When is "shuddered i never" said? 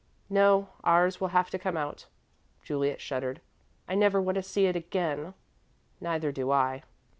2.99-4.19